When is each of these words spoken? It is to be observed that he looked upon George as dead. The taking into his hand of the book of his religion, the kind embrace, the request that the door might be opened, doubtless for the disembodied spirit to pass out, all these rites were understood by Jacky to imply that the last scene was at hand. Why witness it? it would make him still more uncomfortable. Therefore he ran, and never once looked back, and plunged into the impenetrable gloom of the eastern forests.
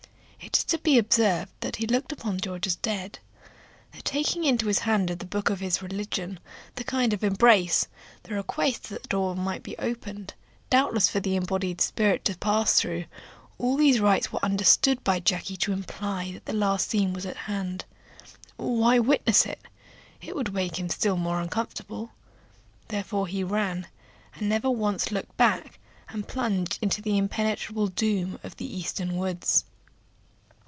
It 0.43 0.57
is 0.57 0.63
to 0.65 0.79
be 0.79 0.97
observed 0.97 1.51
that 1.59 1.75
he 1.75 1.85
looked 1.85 2.11
upon 2.11 2.39
George 2.39 2.65
as 2.65 2.75
dead. 2.75 3.19
The 3.95 4.01
taking 4.01 4.43
into 4.43 4.65
his 4.67 4.79
hand 4.79 5.11
of 5.11 5.19
the 5.19 5.25
book 5.25 5.51
of 5.51 5.59
his 5.59 5.83
religion, 5.83 6.39
the 6.75 6.83
kind 6.83 7.13
embrace, 7.13 7.87
the 8.23 8.33
request 8.33 8.89
that 8.89 9.03
the 9.03 9.07
door 9.07 9.35
might 9.35 9.61
be 9.61 9.77
opened, 9.77 10.33
doubtless 10.71 11.09
for 11.09 11.19
the 11.19 11.29
disembodied 11.35 11.79
spirit 11.79 12.25
to 12.25 12.35
pass 12.35 12.83
out, 12.83 13.03
all 13.59 13.77
these 13.77 13.99
rites 13.99 14.31
were 14.33 14.43
understood 14.43 15.03
by 15.03 15.19
Jacky 15.19 15.55
to 15.57 15.73
imply 15.73 16.31
that 16.33 16.45
the 16.45 16.53
last 16.53 16.89
scene 16.89 17.13
was 17.13 17.25
at 17.25 17.37
hand. 17.37 17.85
Why 18.57 18.97
witness 18.97 19.45
it? 19.45 19.59
it 20.21 20.35
would 20.35 20.53
make 20.55 20.77
him 20.79 20.89
still 20.89 21.17
more 21.17 21.39
uncomfortable. 21.39 22.11
Therefore 22.87 23.27
he 23.27 23.43
ran, 23.43 23.87
and 24.35 24.49
never 24.49 24.71
once 24.71 25.11
looked 25.11 25.37
back, 25.37 25.77
and 26.09 26.27
plunged 26.27 26.79
into 26.81 27.01
the 27.01 27.17
impenetrable 27.17 27.89
gloom 27.89 28.39
of 28.43 28.57
the 28.57 28.65
eastern 28.65 29.11
forests. 29.11 29.65